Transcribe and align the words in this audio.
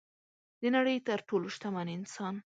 د 0.61 0.63
نړۍ 0.75 0.97
تر 1.07 1.19
ټولو 1.29 1.47
شتمن 1.55 1.87
انسان 1.97 2.35